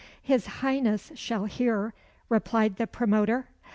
"His 0.23 0.47
Highness 0.63 1.11
shall 1.13 1.45
hear," 1.45 1.93
replied 2.27 2.77
the 2.77 2.87
promoter. 2.87 3.45